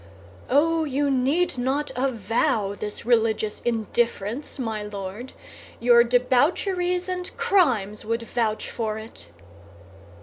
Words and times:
"Oh, 0.49 0.83
you 0.83 1.11
need 1.11 1.59
not 1.59 1.91
avow 1.95 2.73
this 2.73 3.05
religious 3.05 3.59
indifference, 3.61 4.57
my 4.57 4.81
Lord; 4.81 5.33
your 5.79 6.03
debaucheries 6.03 7.07
and 7.07 7.29
crimes 7.37 8.03
would 8.03 8.23
vouch 8.23 8.67
for 8.71 8.97
it." 8.97 9.29